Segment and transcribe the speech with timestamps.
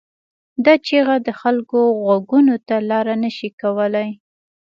[0.65, 4.09] دا چیغه د خلکو غوږونو ته لاره نه شي کولای.